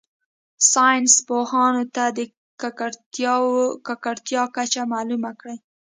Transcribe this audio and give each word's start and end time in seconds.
ساینس 0.71 1.13
پوهانو 1.27 1.83
ته 1.95 2.03
د 2.17 2.19
ککړتیا 3.87 4.43
کچه 4.55 4.81
معلومه 4.93 5.31
کړي. 5.39 5.57